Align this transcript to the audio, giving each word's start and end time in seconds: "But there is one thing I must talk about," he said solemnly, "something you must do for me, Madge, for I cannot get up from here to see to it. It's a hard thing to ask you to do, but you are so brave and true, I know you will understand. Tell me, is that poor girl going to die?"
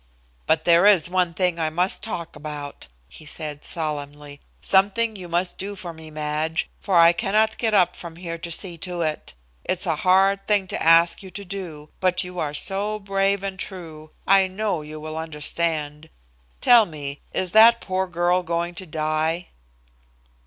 "But 0.47 0.65
there 0.65 0.87
is 0.87 1.11
one 1.11 1.35
thing 1.35 1.59
I 1.59 1.69
must 1.69 2.01
talk 2.01 2.35
about," 2.35 2.87
he 3.07 3.23
said 3.23 3.63
solemnly, 3.63 4.41
"something 4.59 5.15
you 5.15 5.29
must 5.29 5.59
do 5.59 5.75
for 5.75 5.93
me, 5.93 6.09
Madge, 6.09 6.67
for 6.79 6.97
I 6.97 7.13
cannot 7.13 7.59
get 7.59 7.75
up 7.75 7.95
from 7.95 8.15
here 8.15 8.39
to 8.39 8.49
see 8.49 8.79
to 8.79 9.03
it. 9.03 9.35
It's 9.63 9.85
a 9.85 9.97
hard 9.97 10.47
thing 10.47 10.65
to 10.69 10.81
ask 10.81 11.21
you 11.21 11.29
to 11.29 11.45
do, 11.45 11.91
but 11.99 12.23
you 12.23 12.39
are 12.39 12.55
so 12.55 12.97
brave 12.97 13.43
and 13.43 13.59
true, 13.59 14.09
I 14.25 14.47
know 14.47 14.81
you 14.81 14.99
will 14.99 15.19
understand. 15.19 16.09
Tell 16.61 16.87
me, 16.87 17.21
is 17.31 17.51
that 17.51 17.79
poor 17.79 18.07
girl 18.07 18.41
going 18.41 18.73
to 18.73 18.87
die?" 18.87 19.49